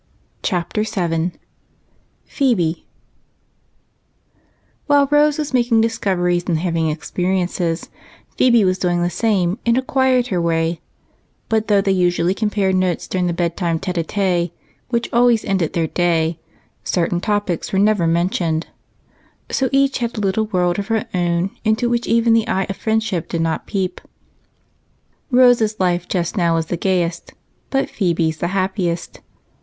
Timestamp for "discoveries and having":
5.81-6.89